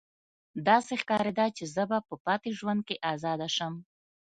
داسې 0.67 0.93
ښکاریده 1.01 1.45
چې 1.57 1.63
زه 1.75 1.83
به 1.89 1.97
په 2.07 2.15
پاتې 2.25 2.49
ژوند 2.57 2.81
کې 2.87 2.95
ازاده 3.13 3.47
شم 3.55 3.73